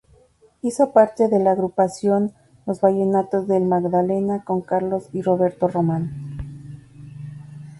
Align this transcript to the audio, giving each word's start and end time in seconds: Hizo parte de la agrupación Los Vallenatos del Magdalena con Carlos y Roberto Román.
Hizo 0.63 0.93
parte 0.93 1.27
de 1.27 1.37
la 1.37 1.51
agrupación 1.51 2.31
Los 2.65 2.81
Vallenatos 2.81 3.47
del 3.47 3.65
Magdalena 3.65 4.43
con 4.43 4.61
Carlos 4.61 5.09
y 5.13 5.21
Roberto 5.21 5.67
Román. 5.67 6.39